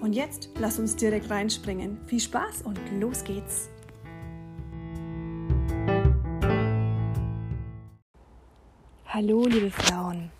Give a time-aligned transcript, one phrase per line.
[0.00, 1.98] Und jetzt lass uns direkt reinspringen.
[2.06, 3.68] Viel Spaß und los geht's!
[9.04, 10.30] Hallo, liebe Frauen.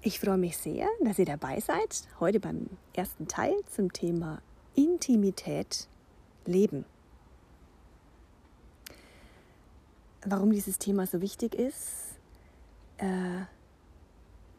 [0.00, 2.04] Ich freue mich sehr, dass ihr dabei seid.
[2.20, 4.40] Heute beim ersten Teil zum Thema
[4.76, 5.88] Intimität
[6.46, 6.84] leben.
[10.24, 12.14] Warum dieses Thema so wichtig ist?
[12.98, 13.46] Äh,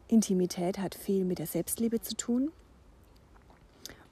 [0.08, 2.52] Intimität hat viel mit der Selbstliebe zu tun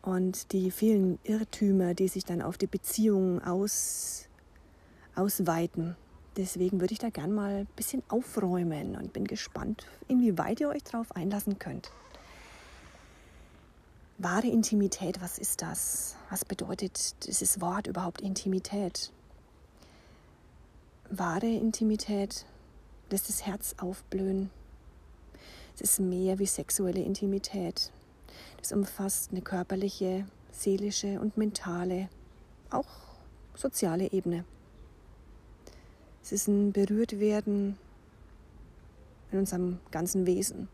[0.03, 4.29] und die vielen Irrtümer, die sich dann auf die Beziehungen aus,
[5.15, 5.97] ausweiten.
[6.37, 10.85] Deswegen würde ich da gern mal ein bisschen aufräumen und bin gespannt, inwieweit ihr euch
[10.85, 11.91] darauf einlassen könnt.
[14.19, 16.15] Wahre Intimität, was ist das?
[16.29, 19.11] Was bedeutet dieses Wort überhaupt Intimität?
[21.09, 22.45] Wahre Intimität
[23.11, 24.51] lässt das Herz aufblühen.
[25.75, 27.91] Es ist mehr wie sexuelle Intimität.
[28.61, 32.09] Das umfasst eine körperliche, seelische und mentale,
[32.71, 32.87] auch
[33.55, 34.45] soziale Ebene.
[36.23, 37.79] Es ist ein Berührtwerden
[39.33, 40.69] in unserem ganzen Wesen.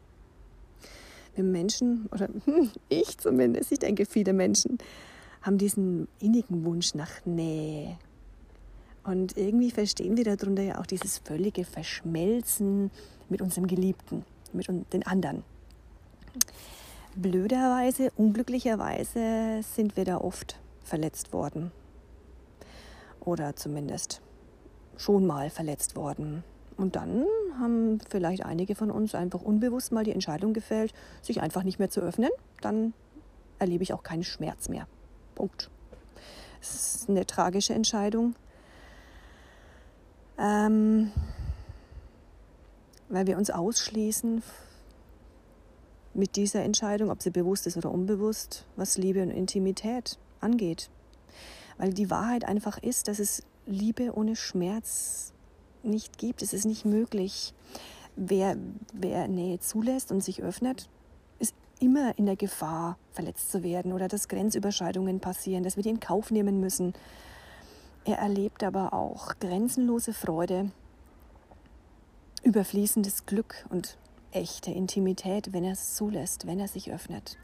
[1.35, 2.29] Wir Menschen, oder
[2.89, 4.79] ich zumindest, ich denke viele Menschen,
[5.43, 7.99] haben diesen innigen Wunsch nach Nähe.
[9.05, 12.91] Und irgendwie verstehen wir darunter ja auch dieses völlige Verschmelzen
[13.29, 15.45] mit unserem Geliebten, mit den anderen
[17.17, 21.73] blöderweise, unglücklicherweise sind wir da oft verletzt worden.
[23.21, 24.21] Oder zumindest
[24.97, 26.45] schon mal verletzt worden.
[26.77, 27.25] Und dann
[27.59, 31.91] haben vielleicht einige von uns einfach unbewusst mal die Entscheidung gefällt, sich einfach nicht mehr
[31.91, 32.31] zu öffnen.
[32.61, 32.93] Dann
[33.59, 34.87] erlebe ich auch keinen Schmerz mehr.
[35.35, 35.71] Punkt.
[36.61, 38.35] Es ist eine tragische Entscheidung.
[40.39, 41.13] Ähm,
[43.09, 44.43] weil wir uns ausschließen
[46.17, 50.91] mit dieser Entscheidung, ob sie bewusst ist oder unbewusst, was Liebe und Intimität angeht.
[51.79, 55.33] Weil die Wahrheit einfach ist, dass es Liebe ohne Schmerz
[55.83, 56.43] nicht gibt.
[56.43, 57.53] Es ist nicht möglich.
[58.17, 58.57] Wer,
[58.93, 60.89] wer Nähe zulässt und sich öffnet,
[61.39, 65.91] ist immer in der Gefahr, verletzt zu werden oder dass Grenzüberschreitungen passieren, dass wir die
[65.91, 66.95] in Kauf nehmen müssen.
[68.05, 70.71] Er erlebt aber auch grenzenlose Freude,
[72.43, 73.99] überfließendes Glück und
[74.37, 77.39] echte Intimität, wenn er es zulässt, wenn er sich öffnet,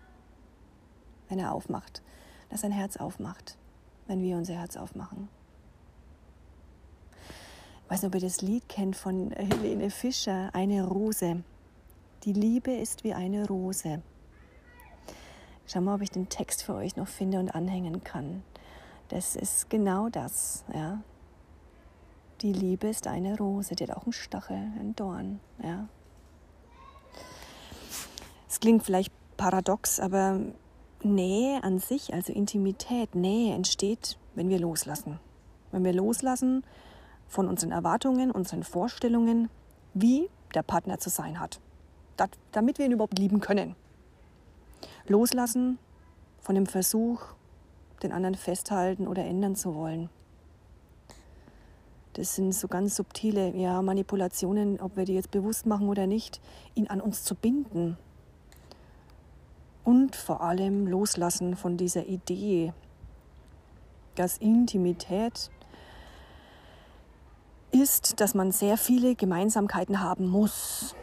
[1.28, 2.02] wenn er aufmacht,
[2.50, 3.56] dass sein Herz aufmacht,
[4.06, 5.28] wenn wir unser Herz aufmachen.
[7.84, 11.42] Ich weiß nicht, ob ihr das Lied kennt von Helene Fischer, Eine Rose.
[12.24, 14.02] Die Liebe ist wie eine Rose.
[15.66, 18.42] Schau mal, ob ich den Text für euch noch finde und anhängen kann.
[19.08, 21.02] Das ist genau das, ja.
[22.40, 25.88] Die Liebe ist eine Rose, die hat auch einen Stachel, einen Dorn, ja.
[28.52, 30.38] Es klingt vielleicht paradox, aber
[31.02, 35.18] Nähe an sich, also Intimität, Nähe entsteht, wenn wir loslassen.
[35.70, 36.62] Wenn wir loslassen
[37.28, 39.48] von unseren Erwartungen, unseren Vorstellungen,
[39.94, 41.60] wie der Partner zu sein hat,
[42.50, 43.74] damit wir ihn überhaupt lieben können.
[45.08, 45.78] Loslassen
[46.42, 47.22] von dem Versuch,
[48.02, 50.10] den anderen festhalten oder ändern zu wollen.
[52.12, 56.42] Das sind so ganz subtile ja, Manipulationen, ob wir die jetzt bewusst machen oder nicht,
[56.74, 57.96] ihn an uns zu binden,
[59.84, 62.72] und vor allem loslassen von dieser Idee,
[64.14, 65.50] dass Intimität
[67.72, 70.94] ist, dass man sehr viele Gemeinsamkeiten haben muss.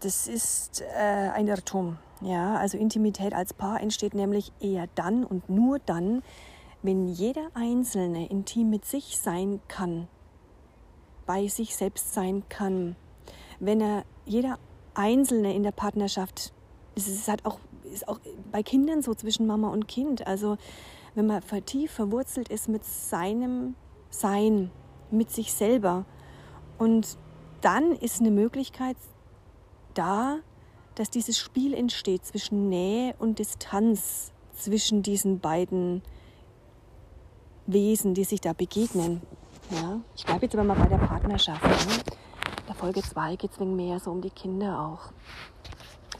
[0.00, 1.98] Das ist äh, ein Irrtum.
[2.20, 6.22] Ja, also Intimität als Paar entsteht nämlich eher dann und nur dann,
[6.82, 10.08] wenn jeder Einzelne intim mit sich sein kann,
[11.26, 12.96] bei sich selbst sein kann,
[13.60, 14.58] wenn er jeder
[14.94, 16.52] Einzelne in der Partnerschaft,
[16.94, 17.58] es halt auch
[17.92, 18.20] ist auch
[18.50, 20.26] bei Kindern so zwischen Mama und Kind.
[20.26, 20.56] Also
[21.14, 23.74] wenn man vertieft verwurzelt ist mit seinem
[24.10, 24.70] Sein,
[25.10, 26.04] mit sich selber.
[26.78, 27.18] Und
[27.60, 28.96] dann ist eine Möglichkeit
[29.94, 30.38] da,
[30.94, 36.02] dass dieses Spiel entsteht zwischen Nähe und Distanz zwischen diesen beiden
[37.66, 39.22] Wesen, die sich da begegnen.
[39.70, 41.62] Ja, ich bleibe jetzt aber mal bei der Partnerschaft.
[41.62, 42.02] Ne?
[42.68, 45.12] Der Folge 2 geht es wegen mehr so um die Kinder auch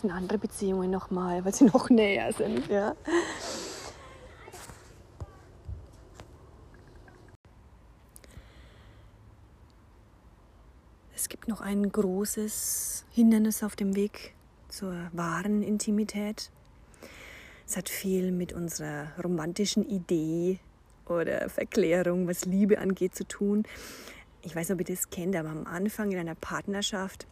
[0.05, 2.69] greifen andere Beziehungen nochmal, weil sie noch näher sind.
[2.69, 2.95] Ja?
[11.15, 14.35] Es gibt noch ein großes Hindernis auf dem Weg
[14.69, 16.51] zur wahren Intimität.
[17.67, 20.59] Es hat viel mit unserer romantischen Idee
[21.07, 23.63] oder Verklärung, was Liebe angeht, zu tun.
[24.43, 27.27] Ich weiß nicht, ob ihr das kennt, aber am Anfang in einer Partnerschaft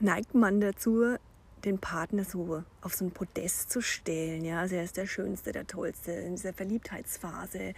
[0.00, 1.16] neigt man dazu,
[1.64, 4.44] den Partner so auf so ein Podest zu stellen.
[4.44, 4.60] Ja?
[4.60, 6.12] Also er ist der Schönste, der Tollste.
[6.12, 7.74] In dieser Verliebtheitsphase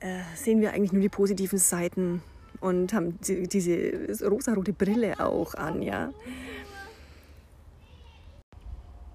[0.00, 2.22] äh, sehen wir eigentlich nur die positiven Seiten
[2.60, 5.82] und haben die, diese rosarote Brille auch an.
[5.82, 6.12] Ja?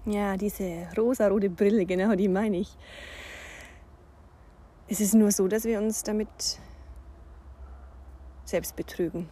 [0.04, 2.76] ja, diese rosarote Brille, genau die meine ich.
[4.88, 6.28] Es ist nur so, dass wir uns damit
[8.44, 9.28] selbst betrügen.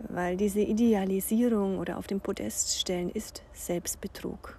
[0.00, 4.58] Weil diese Idealisierung oder auf dem Podest stellen ist Selbstbetrug.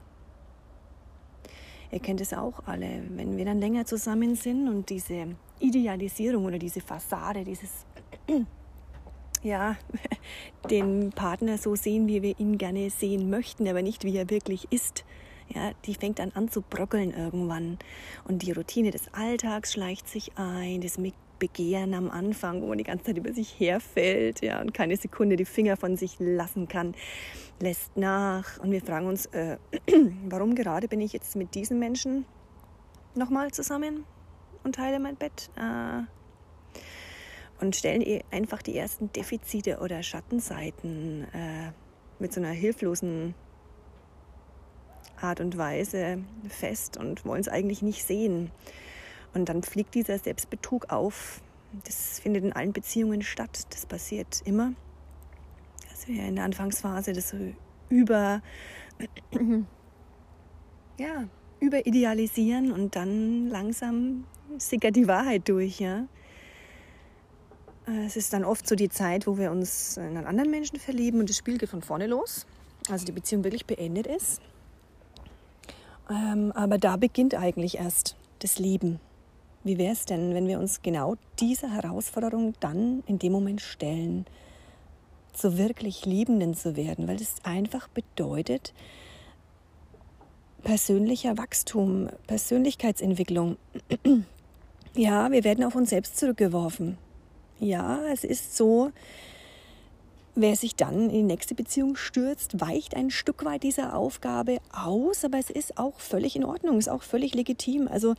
[1.91, 6.59] Ihr kennt es auch alle, wenn wir dann länger zusammen sind und diese Idealisierung oder
[6.59, 7.85] diese Fassade, dieses
[9.43, 9.75] ja,
[10.69, 14.67] den Partner so sehen, wie wir ihn gerne sehen möchten, aber nicht wie er wirklich
[14.71, 15.03] ist.
[15.47, 17.79] Ja, die fängt dann an zu bröckeln irgendwann.
[18.27, 20.99] Und die Routine des Alltags schleicht sich ein, das
[21.39, 25.35] Begehren am Anfang, wo man die ganze Zeit über sich herfällt ja, und keine Sekunde
[25.35, 26.93] die Finger von sich lassen kann,
[27.59, 28.59] lässt nach.
[28.59, 29.57] Und wir fragen uns, äh,
[30.29, 32.25] warum gerade bin ich jetzt mit diesen Menschen
[33.15, 34.05] nochmal zusammen
[34.63, 35.49] und teile mein Bett?
[35.55, 36.03] Äh,
[37.61, 41.71] und stellen einfach die ersten Defizite oder Schattenseiten äh,
[42.19, 43.35] mit so einer hilflosen
[45.21, 48.51] Art und Weise fest und wollen es eigentlich nicht sehen.
[49.33, 51.41] Und dann fliegt dieser Selbstbetrug auf.
[51.85, 53.67] Das findet in allen Beziehungen statt.
[53.69, 54.73] Das passiert immer.
[55.91, 57.35] Also in der Anfangsphase das
[57.89, 58.41] über,
[60.97, 61.27] ja,
[61.59, 64.25] überidealisieren und dann langsam
[64.57, 66.05] sickert die Wahrheit durch, ja.
[68.05, 71.19] Es ist dann oft so die Zeit, wo wir uns in einen anderen Menschen verlieben
[71.19, 72.45] und das Spiel geht von vorne los.
[72.89, 74.41] Also die Beziehung wirklich beendet ist.
[76.09, 78.99] Ähm, aber da beginnt eigentlich erst das Lieben.
[79.69, 84.25] Wie wäre es denn, wenn wir uns genau dieser Herausforderung dann in dem Moment stellen,
[85.31, 87.07] zu wirklich Liebenden zu werden?
[87.07, 88.73] Weil das einfach bedeutet
[90.63, 93.57] persönlicher Wachstum, Persönlichkeitsentwicklung.
[94.95, 96.97] Ja, wir werden auf uns selbst zurückgeworfen.
[97.59, 98.89] Ja, es ist so,
[100.33, 105.25] Wer sich dann in die nächste Beziehung stürzt, weicht ein Stück weit dieser Aufgabe aus,
[105.25, 107.87] aber es ist auch völlig in Ordnung, ist auch völlig legitim.
[107.87, 108.15] Also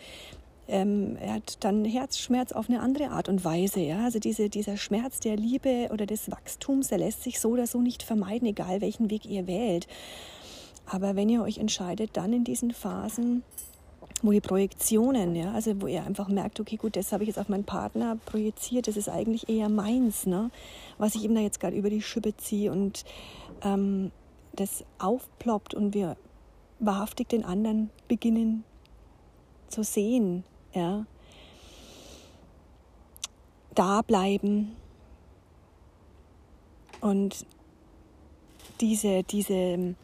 [0.71, 3.81] ähm, er hat dann Herzschmerz auf eine andere Art und Weise.
[3.81, 4.05] Ja?
[4.05, 7.81] Also diese, dieser Schmerz der Liebe oder des Wachstums, der lässt sich so oder so
[7.81, 9.87] nicht vermeiden, egal welchen Weg ihr wählt.
[10.87, 13.43] Aber wenn ihr euch entscheidet, dann in diesen Phasen,
[14.23, 17.39] wo die Projektionen, ja, also wo ihr einfach merkt, okay, gut, das habe ich jetzt
[17.39, 20.51] auf meinen Partner projiziert, das ist eigentlich eher meins, ne,
[20.99, 23.05] was ich ihm da jetzt gerade über die Schippe ziehe und
[23.63, 24.11] ähm,
[24.53, 26.17] das aufploppt und wir
[26.81, 28.65] wahrhaftig den anderen beginnen
[29.69, 31.05] zu sehen, ja,
[33.75, 34.77] da bleiben.
[37.01, 37.47] Und
[38.81, 39.95] diese, diese,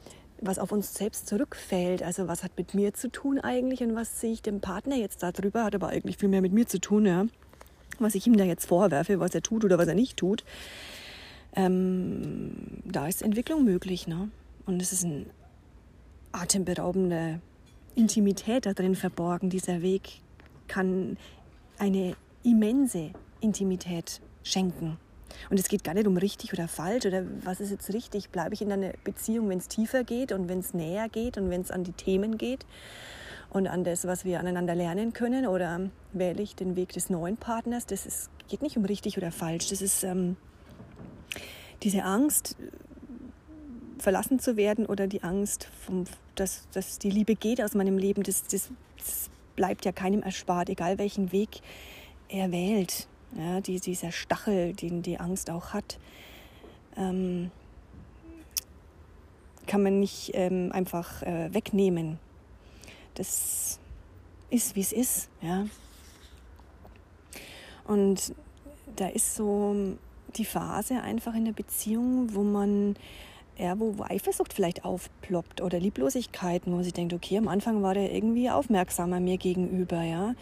[0.40, 4.20] was auf uns selbst zurückfällt, also was hat mit mir zu tun eigentlich und was
[4.20, 7.06] sehe ich dem Partner jetzt darüber, hat aber eigentlich viel mehr mit mir zu tun,
[7.06, 7.26] ja,
[7.98, 10.44] was ich ihm da jetzt vorwerfe, was er tut oder was er nicht tut,
[11.54, 14.30] ähm, da ist Entwicklung möglich, ne?
[14.66, 15.26] Und es ist eine
[16.32, 17.40] atemberaubende
[17.94, 20.20] Intimität da drin verborgen, dieser Weg
[20.68, 21.16] kann
[21.78, 24.98] eine immense Intimität schenken.
[25.50, 28.30] Und es geht gar nicht um richtig oder falsch oder was ist jetzt richtig.
[28.30, 31.50] Bleibe ich in einer Beziehung, wenn es tiefer geht und wenn es näher geht und
[31.50, 32.64] wenn es an die Themen geht
[33.50, 37.36] und an das, was wir aneinander lernen können oder wähle ich den Weg des neuen
[37.36, 37.86] Partners.
[37.86, 39.68] Das ist, geht nicht um richtig oder falsch.
[39.68, 40.36] Das ist ähm,
[41.82, 42.56] diese Angst,
[43.98, 46.04] verlassen zu werden oder die Angst, vom,
[46.34, 48.22] dass, dass die Liebe geht aus meinem Leben.
[48.22, 51.60] Das, das, das bleibt ja keinem erspart, egal welchen Weg
[52.28, 53.08] er wählt.
[53.36, 55.98] Ja, die, dieser Stachel, den die Angst auch hat,
[56.96, 57.50] ähm,
[59.66, 62.18] kann man nicht ähm, einfach äh, wegnehmen.
[63.14, 63.80] Das
[64.50, 65.28] ist, wie es ist.
[65.42, 65.66] Ja.
[67.84, 68.34] Und
[68.94, 69.96] da ist so
[70.36, 72.96] die Phase einfach in der Beziehung, wo man
[73.58, 77.94] ja, wo, wo Eifersucht vielleicht aufploppt oder Lieblosigkeiten, wo sie denkt, okay, am Anfang war
[77.94, 80.34] der irgendwie aufmerksamer mir gegenüber, ja,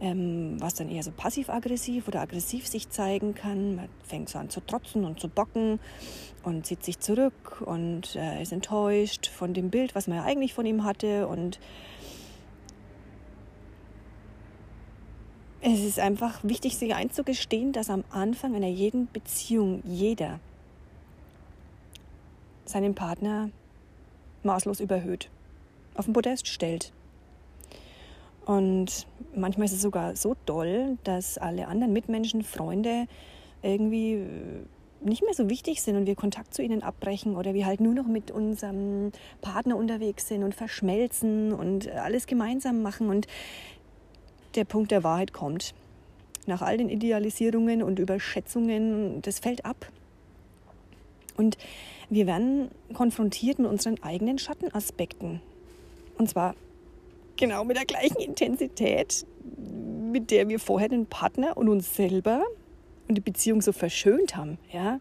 [0.00, 3.76] ähm, was dann eher so passiv-aggressiv oder aggressiv sich zeigen kann.
[3.76, 5.80] Man fängt so an zu trotzen und zu bocken
[6.44, 10.54] und zieht sich zurück und äh, ist enttäuscht von dem Bild, was man ja eigentlich
[10.54, 11.58] von ihm hatte und
[15.64, 20.40] es ist einfach wichtig, sich einzugestehen, dass am Anfang einer jeden Beziehung jeder
[22.64, 23.50] seinen Partner
[24.42, 25.28] maßlos überhöht,
[25.94, 26.92] auf den Podest stellt.
[28.44, 33.06] Und manchmal ist es sogar so doll, dass alle anderen Mitmenschen, Freunde
[33.62, 34.26] irgendwie äh,
[35.04, 37.94] nicht mehr so wichtig sind und wir Kontakt zu ihnen abbrechen oder wir halt nur
[37.94, 43.08] noch mit unserem Partner unterwegs sind und verschmelzen und alles gemeinsam machen.
[43.08, 43.26] Und
[44.54, 45.74] der Punkt der Wahrheit kommt.
[46.46, 49.86] Nach all den Idealisierungen und Überschätzungen, das fällt ab.
[51.36, 51.58] Und
[52.10, 55.40] wir werden konfrontiert mit unseren eigenen Schattenaspekten.
[56.18, 56.54] Und zwar
[57.36, 59.26] genau mit der gleichen Intensität,
[60.12, 62.42] mit der wir vorher den Partner und uns selber
[63.08, 64.58] und die Beziehung so verschönt haben.
[64.72, 65.00] Ja?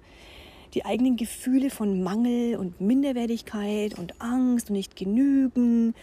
[0.74, 5.94] Die eigenen Gefühle von Mangel und Minderwertigkeit und Angst und nicht genügen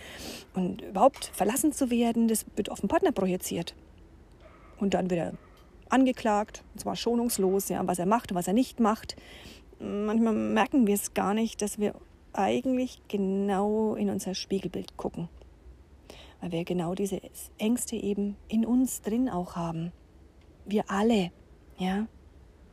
[0.54, 3.74] und überhaupt verlassen zu werden, das wird auf den Partner projiziert.
[4.78, 5.32] Und dann wird er
[5.88, 9.16] angeklagt, und zwar schonungslos, ja, was er macht und was er nicht macht.
[9.80, 11.94] Manchmal merken wir es gar nicht, dass wir
[12.32, 15.28] eigentlich genau in unser Spiegelbild gucken
[16.40, 17.20] weil wir genau diese
[17.58, 19.92] Ängste eben in uns drin auch haben.
[20.64, 21.30] Wir alle,
[21.78, 22.06] ja.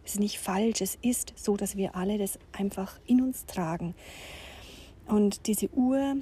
[0.04, 3.96] Es ist nicht falsch, es ist so, dass wir alle das einfach in uns tragen.
[5.08, 6.18] Und diese Uhr,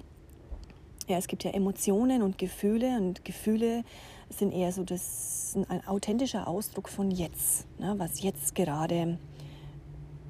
[1.08, 3.84] ja, es gibt ja Emotionen und Gefühle und Gefühle
[4.30, 9.18] sind eher so das ein authentischer Ausdruck von jetzt, ne, was jetzt gerade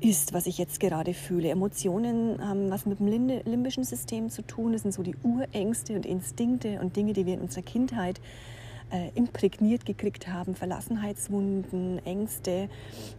[0.04, 1.50] ist, was ich jetzt gerade fühle.
[1.50, 4.74] Emotionen haben was mit dem limbischen System zu tun.
[4.74, 8.20] Das sind so die Urängste und Instinkte und Dinge, die wir in unserer Kindheit
[8.92, 10.56] äh, imprägniert gekriegt haben.
[10.56, 12.70] Verlassenheitswunden, Ängste.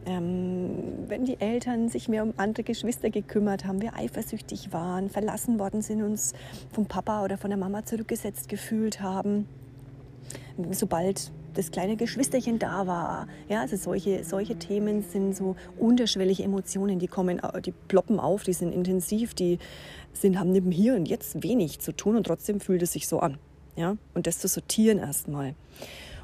[0.05, 0.77] Ähm,
[1.09, 5.81] wenn die Eltern sich mehr um andere Geschwister gekümmert haben, wir eifersüchtig waren, verlassen worden
[5.81, 6.35] sind, uns
[6.71, 9.49] vom Papa oder von der Mama zurückgesetzt gefühlt haben.
[10.71, 13.29] Sobald das kleine Geschwisterchen da war.
[13.49, 18.53] Ja, also solche, solche Themen sind so unterschwellige Emotionen, die kommen, die ploppen auf, die
[18.53, 19.59] sind intensiv, die
[20.13, 23.21] sind, haben neben Hier und Jetzt wenig zu tun und trotzdem fühlt es sich so
[23.21, 23.39] an.
[23.77, 25.55] Ja, und das zu sortieren erstmal.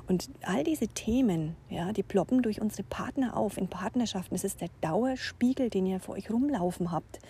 [0.06, 4.34] Und all diese Themen, ja, die ploppen durch unsere Partner auf in Partnerschaften.
[4.34, 7.20] Das ist der Dauerspiegel, den ihr vor euch rumlaufen habt.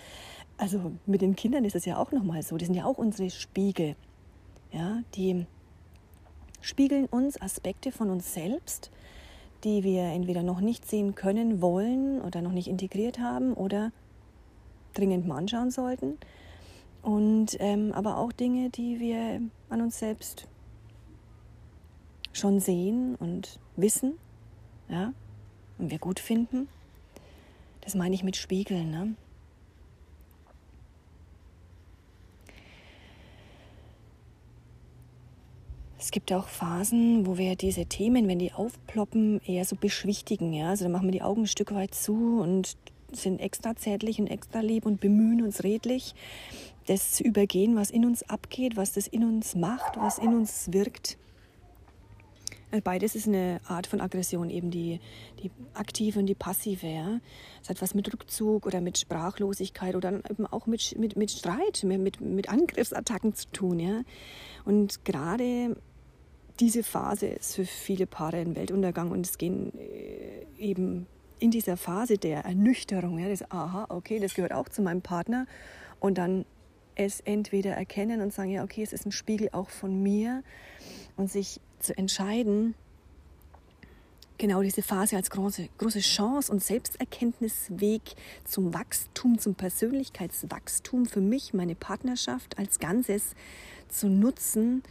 [0.56, 2.56] Also mit den Kindern ist es ja auch nochmal so.
[2.56, 3.96] Die sind ja auch unsere Spiegel.
[4.72, 5.46] Ja, die
[6.60, 8.90] spiegeln uns Aspekte von uns selbst,
[9.64, 13.92] die wir entweder noch nicht sehen können, wollen oder noch nicht integriert haben oder
[14.94, 16.18] dringend mal anschauen sollten.
[17.02, 20.46] Und ähm, aber auch Dinge, die wir an uns selbst
[22.32, 24.14] schon sehen und wissen,
[24.88, 25.12] ja,
[25.78, 26.68] und wir gut finden.
[27.80, 28.90] Das meine ich mit Spiegeln.
[28.90, 29.14] Ne?
[36.10, 40.52] Es gibt auch Phasen, wo wir diese Themen, wenn die aufploppen, eher so beschwichtigen.
[40.52, 40.70] Ja?
[40.70, 42.76] Also da machen wir die Augen ein Stück weit zu und
[43.12, 46.16] sind extra zärtlich und extra lieb und bemühen uns redlich,
[46.88, 50.72] das zu übergehen, was in uns abgeht, was das in uns macht, was in uns
[50.72, 51.16] wirkt.
[52.82, 54.98] Beides ist eine Art von Aggression, eben die,
[55.44, 56.88] die aktive und die passive.
[56.88, 57.20] Ja.
[57.62, 61.84] Es hat was mit Rückzug oder mit Sprachlosigkeit oder eben auch mit, mit, mit Streit,
[61.84, 63.78] mit, mit Angriffsattacken zu tun.
[63.78, 64.02] Ja.
[64.64, 65.76] Und gerade
[66.60, 71.06] diese Phase ist für viele Paare ein Weltuntergang und es gehen äh, eben
[71.38, 75.46] in dieser Phase der Ernüchterung, ja, das, aha, okay, das gehört auch zu meinem Partner
[75.98, 76.44] und dann
[76.94, 80.42] es entweder erkennen und sagen, ja, okay, es ist ein Spiegel auch von mir
[81.16, 82.74] und sich zu entscheiden,
[84.36, 88.02] genau diese Phase als große, große Chance und Selbsterkenntnisweg
[88.44, 93.34] zum Wachstum, zum Persönlichkeitswachstum für mich, meine Partnerschaft als Ganzes
[93.88, 94.82] zu nutzen,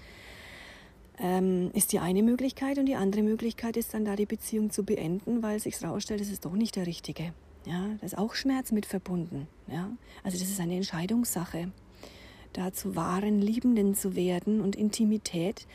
[1.19, 2.77] ähm, ist die eine Möglichkeit.
[2.77, 6.31] Und die andere Möglichkeit ist dann da die Beziehung zu beenden, weil sich herausstellt, es
[6.31, 7.33] ist doch nicht der Richtige.
[7.65, 9.47] Ja, da ist auch Schmerz mit verbunden.
[9.67, 9.91] Ja?
[10.23, 11.71] Also das ist eine Entscheidungssache.
[12.53, 15.67] Da zu wahren Liebenden zu werden und Intimität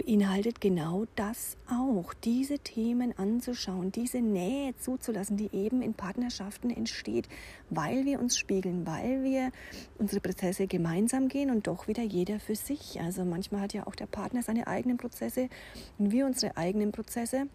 [0.00, 7.28] beinhaltet genau das auch, diese Themen anzuschauen, diese Nähe zuzulassen, die eben in Partnerschaften entsteht,
[7.68, 9.50] weil wir uns spiegeln, weil wir
[9.98, 12.98] unsere Prozesse gemeinsam gehen und doch wieder jeder für sich.
[13.00, 15.48] Also manchmal hat ja auch der Partner seine eigenen Prozesse
[15.98, 17.46] und wir unsere eigenen Prozesse.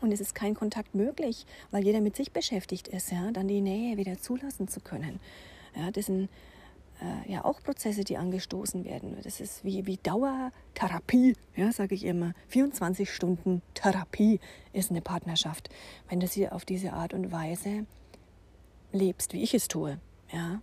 [0.00, 3.60] Und es ist kein Kontakt möglich, weil jeder mit sich beschäftigt ist, ja, dann die
[3.60, 5.18] Nähe wieder zulassen zu können.
[5.76, 6.28] Ja, das sind
[7.00, 9.16] äh, ja auch Prozesse, die angestoßen werden.
[9.22, 12.32] Das ist wie, wie Dauertherapie, ja, sage ich immer.
[12.48, 14.40] 24 Stunden Therapie
[14.72, 15.70] ist eine Partnerschaft,
[16.08, 17.86] wenn du sie auf diese Art und Weise
[18.92, 19.98] lebst, wie ich es tue.
[20.32, 20.60] Ja.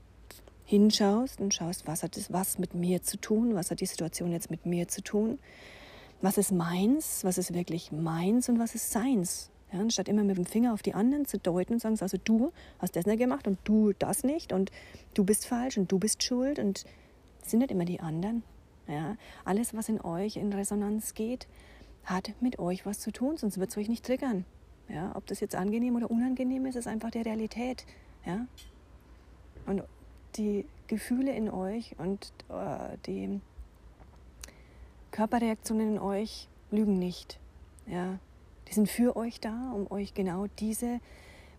[0.65, 4.31] Hinschaust und schaust, was hat das was mit mir zu tun, was hat die Situation
[4.31, 5.39] jetzt mit mir zu tun.
[6.21, 9.51] was ist meins, was ist wirklich meins und was ist seins.
[9.75, 12.53] Ja, anstatt immer mit dem Finger auf die anderen zu deuten und sagen, also du
[12.79, 14.71] hast das nicht gemacht und du das nicht und
[15.13, 16.85] du bist falsch und du bist schuld und
[17.43, 18.43] sind nicht immer die anderen.
[18.87, 21.47] Ja, alles, was in euch in Resonanz geht,
[22.05, 24.45] hat mit euch was zu tun, sonst wird es euch nicht triggern.
[24.87, 27.85] Ja, ob das jetzt angenehm oder unangenehm ist, ist einfach der Realität.
[28.25, 28.47] Ja?
[29.65, 29.83] Und
[30.35, 33.41] die Gefühle in euch und äh, die
[35.11, 37.39] Körperreaktionen in euch lügen nicht.
[37.87, 38.19] Ja?
[38.67, 40.99] Die sind für euch da, um euch genau diese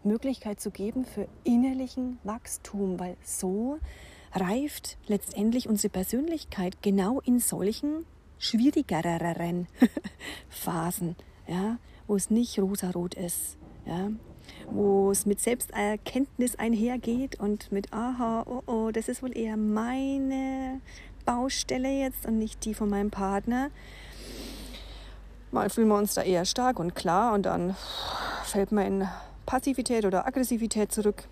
[0.03, 3.79] Möglichkeit zu geben für innerlichen Wachstum, weil so
[4.33, 8.05] reift letztendlich unsere Persönlichkeit genau in solchen
[8.39, 9.67] schwierigeren
[10.49, 14.11] Phasen, ja, wo es nicht rosarot ist, ja,
[14.71, 20.81] wo es mit Selbsterkenntnis einhergeht und mit, aha, oh, oh, das ist wohl eher meine
[21.25, 23.71] Baustelle jetzt und nicht die von meinem Partner.
[25.57, 27.75] Mal fühlen wir uns da eher stark und klar und dann
[28.45, 29.09] fällt man in
[29.47, 31.25] Passivität oder Aggressivität zurück.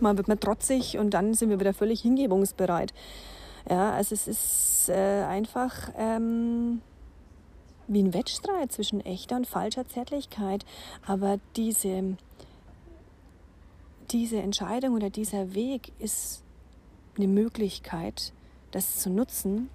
[0.00, 2.94] Mal wird man trotzig und dann sind wir wieder völlig hingebungsbereit.
[3.68, 6.80] Ja, also es ist äh, einfach ähm,
[7.86, 10.64] wie ein Wettstreit zwischen echter und falscher Zärtlichkeit.
[11.06, 12.16] Aber diese,
[14.10, 16.42] diese Entscheidung oder dieser Weg ist
[17.18, 18.32] eine Möglichkeit,
[18.70, 19.68] das zu nutzen,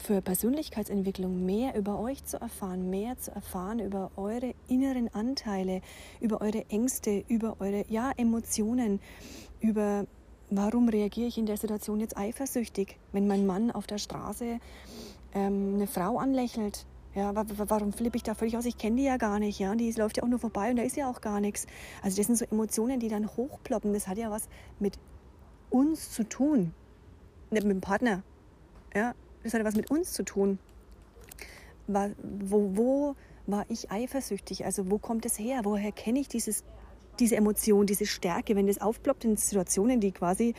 [0.00, 5.82] für Persönlichkeitsentwicklung mehr über euch zu erfahren, mehr zu erfahren über eure inneren Anteile,
[6.20, 9.00] über eure Ängste, über eure ja, Emotionen,
[9.60, 10.06] über
[10.50, 14.58] warum reagiere ich in der Situation jetzt eifersüchtig, wenn mein Mann auf der Straße
[15.34, 16.86] ähm, eine Frau anlächelt.
[17.14, 18.64] Ja, warum flippe ich da völlig aus?
[18.66, 19.58] Ich kenne die ja gar nicht.
[19.58, 21.66] Ja, die läuft ja auch nur vorbei und da ist ja auch gar nichts.
[22.02, 23.92] Also das sind so Emotionen, die dann hochploppen.
[23.92, 24.96] Das hat ja was mit
[25.70, 26.72] uns zu tun,
[27.50, 28.22] nicht mit dem Partner.
[28.94, 30.58] Ja, das hat ja was mit uns zu tun.
[31.86, 34.64] Wo, wo war ich eifersüchtig?
[34.64, 35.60] Also wo kommt es her?
[35.64, 36.64] Woher kenne ich dieses,
[37.18, 40.54] diese Emotion, diese Stärke, wenn das aufploppt in Situationen, die quasi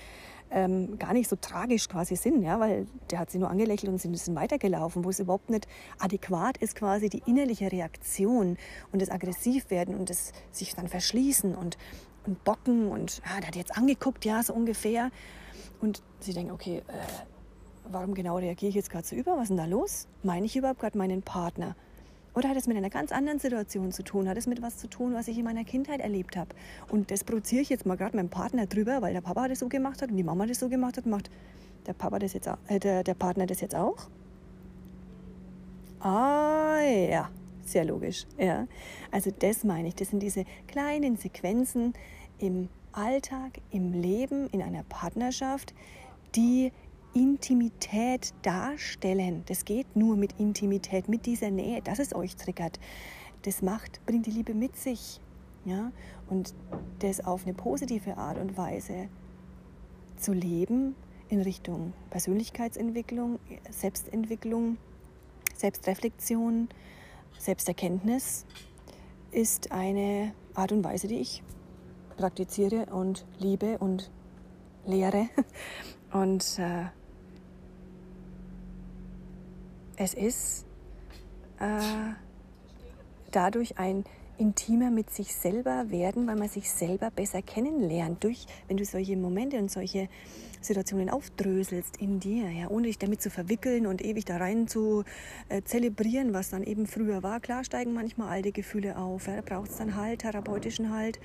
[0.52, 4.00] ähm, gar nicht so tragisch quasi sind, ja, weil der hat sie nur angelächelt und
[4.00, 5.68] sind, sind weitergelaufen, wo es überhaupt nicht
[6.00, 8.58] adäquat ist, quasi die innerliche Reaktion
[8.92, 11.78] und das Aggressivwerden und das sich dann verschließen und,
[12.26, 15.10] und bocken und ja, der hat jetzt angeguckt, ja, so ungefähr.
[15.80, 16.92] Und sie denken, okay, äh,
[17.90, 19.34] warum genau reagiere ich jetzt gerade so über?
[19.34, 20.08] Was ist denn da los?
[20.24, 21.76] Meine ich überhaupt gerade meinen Partner?
[22.34, 24.30] Oder hat es mit einer ganz anderen Situation zu tun?
[24.30, 26.50] Hat es mit was zu tun, was ich in meiner Kindheit erlebt habe?
[26.90, 29.68] Und das produziere ich jetzt mal gerade meinem Partner drüber, weil der Papa das so
[29.68, 31.06] gemacht hat und die Mama das so gemacht hat.
[31.06, 31.30] Macht
[31.88, 34.08] der Papa das jetzt, äh, der, der Partner das jetzt auch?
[36.00, 37.30] Ah ja,
[37.66, 38.26] sehr logisch.
[38.38, 38.66] Ja.
[39.12, 39.96] Also das meine ich.
[39.96, 41.94] Das sind diese kleinen Sequenzen
[42.40, 45.74] im Alltag, im Leben, in einer Partnerschaft,
[46.36, 46.72] die
[47.14, 49.44] Intimität darstellen.
[49.48, 52.80] Das geht nur mit Intimität, mit dieser Nähe, dass es euch triggert.
[53.44, 55.20] Das macht, bringt die Liebe mit sich.
[55.66, 55.92] Ja?
[56.30, 56.54] Und
[57.00, 59.10] das auf eine positive Art und Weise
[60.18, 60.96] zu leben
[61.30, 64.78] in Richtung Persönlichkeitsentwicklung, Selbstentwicklung,
[65.56, 66.70] Selbstreflexion,
[67.38, 68.46] Selbsterkenntnis
[69.32, 71.42] ist eine Art und Weise, die ich
[72.18, 74.12] praktiziere und liebe und
[74.86, 75.30] lehre.
[76.12, 76.88] Und äh,
[80.02, 80.66] es ist
[81.60, 82.14] äh,
[83.30, 84.04] dadurch ein
[84.40, 88.24] intimer mit sich selber werden, weil man sich selber besser kennenlernt.
[88.24, 90.10] Durch, wenn du solche Momente und solche
[90.60, 95.04] Situationen aufdröselst in dir, ja, ohne dich damit zu verwickeln und ewig da rein zu
[95.50, 97.40] äh, zelebrieren, was dann eben früher war.
[97.40, 99.28] Klar steigen manchmal alte Gefühle auf.
[99.28, 101.20] Ja, da braucht es dann Halt, therapeutischen Halt.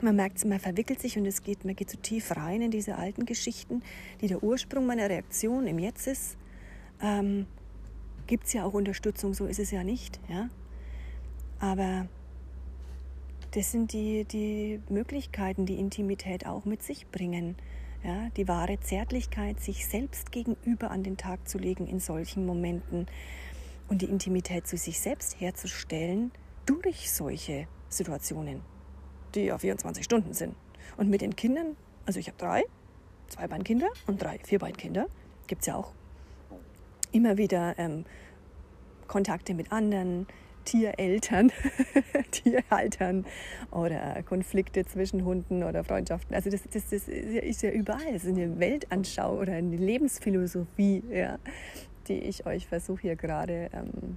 [0.00, 2.96] Man merkt, man verwickelt sich und es geht, man geht so tief rein in diese
[2.96, 3.82] alten Geschichten,
[4.22, 6.38] die der Ursprung meiner Reaktion im Jetzt ist.
[7.02, 7.46] Ähm,
[8.32, 10.18] gibt es ja auch Unterstützung, so ist es ja nicht.
[10.30, 10.48] Ja?
[11.58, 12.06] Aber
[13.50, 17.56] das sind die, die Möglichkeiten, die Intimität auch mit sich bringen.
[18.02, 18.30] Ja?
[18.38, 23.06] Die wahre Zärtlichkeit, sich selbst gegenüber an den Tag zu legen in solchen Momenten
[23.88, 26.32] und die Intimität zu sich selbst herzustellen
[26.64, 28.62] durch solche Situationen,
[29.34, 30.54] die ja 24 Stunden sind.
[30.96, 32.62] Und mit den Kindern, also ich habe drei,
[33.28, 35.06] zwei Beinkinder und drei Vierbeinkinder,
[35.48, 35.92] gibt es ja auch
[37.12, 38.06] immer wieder ähm,
[39.12, 40.26] Kontakte mit anderen
[40.64, 41.52] Tiereltern,
[42.30, 43.26] Tierhaltern
[43.70, 46.34] oder Konflikte zwischen Hunden oder Freundschaften.
[46.34, 48.10] Also das, das, das ist ja überall.
[48.10, 51.38] Das ist eine Weltanschauung oder eine Lebensphilosophie, ja,
[52.08, 54.16] die ich euch versuche hier gerade ähm,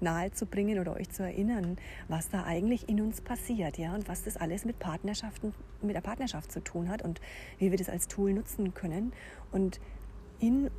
[0.00, 1.78] nahe zu bringen oder euch zu erinnern,
[2.08, 6.02] was da eigentlich in uns passiert, ja, und was das alles mit Partnerschaften, mit der
[6.02, 7.22] Partnerschaft zu tun hat und
[7.58, 9.14] wie wir das als Tool nutzen können
[9.52, 9.80] und
[10.38, 10.70] in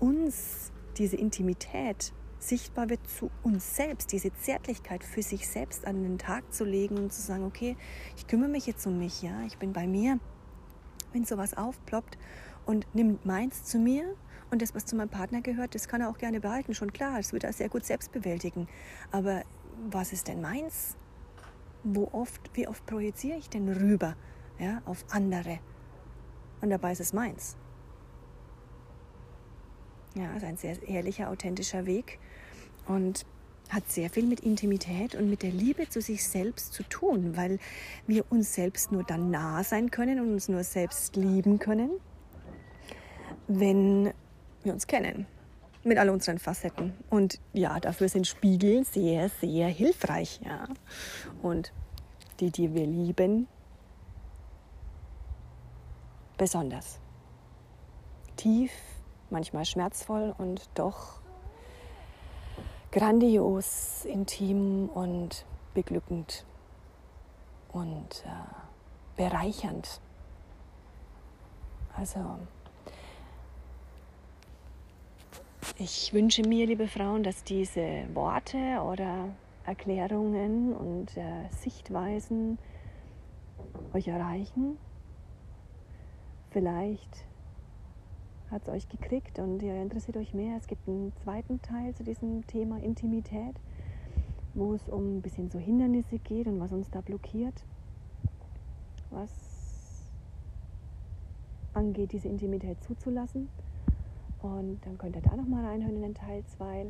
[0.00, 2.12] uns diese Intimität
[2.42, 6.96] sichtbar wird zu uns selbst, diese Zärtlichkeit für sich selbst an den Tag zu legen
[6.96, 7.76] und zu sagen, okay,
[8.16, 10.18] ich kümmere mich jetzt um mich, ja, ich bin bei mir.
[11.12, 12.18] Wenn sowas aufploppt
[12.66, 14.14] und nimmt meins zu mir
[14.50, 17.16] und das, was zu meinem Partner gehört, das kann er auch gerne behalten, schon klar,
[17.16, 18.66] das wird er sehr gut selbst bewältigen.
[19.10, 19.42] Aber
[19.90, 20.96] was ist denn meins?
[21.84, 24.16] Wo oft, wie oft projiziere ich denn rüber
[24.58, 25.58] ja, auf andere?
[26.60, 27.56] Und dabei ist es meins.
[30.14, 32.18] Ja, ist ein sehr ehrlicher, authentischer Weg
[32.86, 33.24] und
[33.70, 37.58] hat sehr viel mit Intimität und mit der Liebe zu sich selbst zu tun, weil
[38.06, 41.90] wir uns selbst nur dann nah sein können und uns nur selbst lieben können,
[43.48, 44.12] wenn
[44.62, 45.26] wir uns kennen.
[45.84, 46.92] Mit all unseren Facetten.
[47.10, 50.40] Und ja, dafür sind Spiegel sehr, sehr hilfreich.
[50.44, 50.68] Ja.
[51.42, 51.72] Und
[52.38, 53.48] die, die wir lieben,
[56.36, 57.00] besonders.
[58.36, 58.70] Tief,
[59.32, 61.20] manchmal schmerzvoll und doch
[62.92, 66.44] grandios, intim und beglückend
[67.72, 70.00] und äh, bereichernd.
[71.96, 72.38] Also
[75.78, 79.30] ich wünsche mir, liebe Frauen, dass diese Worte oder
[79.64, 82.58] Erklärungen und äh, Sichtweisen
[83.94, 84.76] euch erreichen.
[86.50, 87.24] Vielleicht
[88.52, 90.56] hat es euch gekriegt und ihr interessiert euch mehr.
[90.58, 93.56] Es gibt einen zweiten Teil zu diesem Thema Intimität,
[94.54, 97.64] wo es um ein bisschen so Hindernisse geht und was uns da blockiert,
[99.10, 99.30] was
[101.72, 103.48] angeht, diese Intimität zuzulassen.
[104.42, 106.86] Und dann könnt ihr da nochmal reinhören in den Teil 2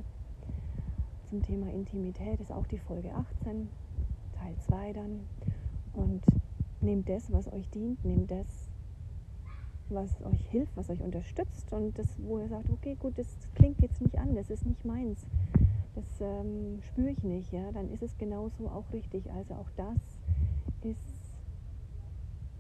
[1.28, 2.40] zum Thema Intimität.
[2.40, 3.68] Ist auch die Folge 18,
[4.32, 5.20] Teil 2 dann.
[5.92, 6.22] Und
[6.80, 8.61] nehmt das, was euch dient, nehmt das,
[9.94, 13.80] was euch hilft, was euch unterstützt und das, wo ihr sagt, okay, gut, das klingt
[13.80, 15.20] jetzt nicht an, das ist nicht meins,
[15.94, 19.30] das ähm, spüre ich nicht, ja, dann ist es genauso auch richtig.
[19.30, 19.96] Also auch das
[20.82, 21.22] ist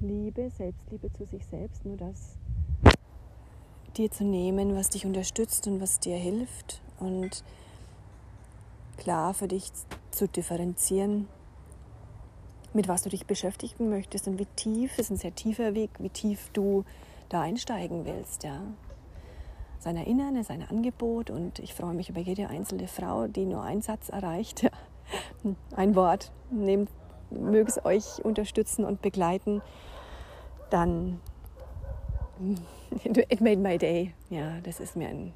[0.00, 2.36] Liebe, Selbstliebe zu sich selbst, nur das
[3.96, 7.44] dir zu nehmen, was dich unterstützt und was dir hilft und
[8.96, 9.70] klar für dich
[10.10, 11.28] zu differenzieren,
[12.72, 16.08] mit was du dich beschäftigen möchtest und wie tief, ist ein sehr tiefer Weg, wie
[16.08, 16.84] tief du
[17.32, 18.44] da einsteigen willst.
[18.44, 18.60] Ja.
[19.78, 23.62] Sein Erinnern ist ein Angebot und ich freue mich über jede einzelne Frau, die nur
[23.62, 24.70] einen Satz erreicht.
[25.76, 26.30] Ein Wort.
[26.50, 26.88] Nehmt,
[27.30, 29.60] möge es euch unterstützen und begleiten.
[30.70, 31.20] Dann,
[33.04, 34.14] it made my day.
[34.30, 35.34] Ja, das ist mir ein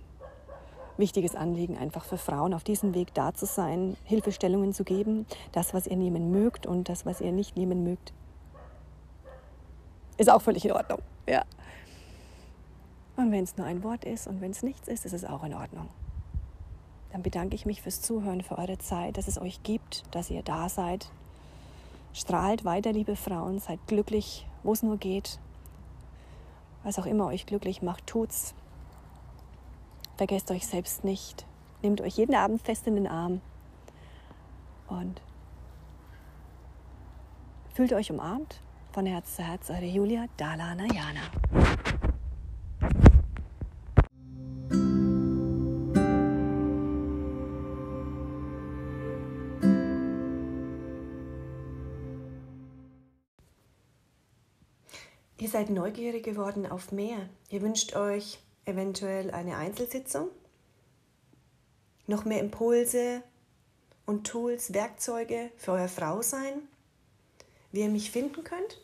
[0.97, 5.75] wichtiges Anliegen, einfach für Frauen auf diesem Weg da zu sein, Hilfestellungen zu geben, das,
[5.75, 8.13] was ihr nehmen mögt und das, was ihr nicht nehmen mögt,
[10.17, 11.01] ist auch völlig in Ordnung.
[11.29, 11.43] Ja.
[13.17, 15.43] Und wenn es nur ein Wort ist und wenn es nichts ist, ist es auch
[15.43, 15.89] in Ordnung.
[17.13, 20.43] Dann bedanke ich mich fürs Zuhören, für eure Zeit, dass es euch gibt, dass ihr
[20.43, 21.09] da seid.
[22.13, 25.39] Strahlt weiter, liebe Frauen, seid glücklich, wo es nur geht.
[26.85, 28.55] Was auch immer euch glücklich macht, tut's.
[30.17, 31.47] Vergesst euch selbst nicht.
[31.83, 33.41] Nehmt euch jeden Abend fest in den Arm
[34.89, 35.21] und
[37.75, 38.61] fühlt euch umarmt.
[38.93, 42.06] Von Herz zu Herz, eure Julia Dalana Jana.
[55.39, 57.29] Ihr seid neugierig geworden auf mehr.
[57.51, 60.31] Ihr wünscht euch eventuell eine Einzelsitzung,
[62.07, 63.23] noch mehr Impulse
[64.07, 66.63] und Tools, Werkzeuge für euer Frausein,
[67.71, 68.81] wie ihr mich finden könnt.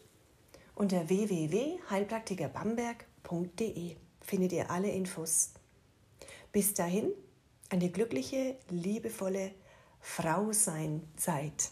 [0.74, 5.52] Unter www.heilpraktikerbamberg.de findet ihr alle Infos.
[6.50, 7.12] Bis dahin
[7.70, 9.52] eine glückliche, liebevolle
[10.00, 11.70] Frau sein Zeit.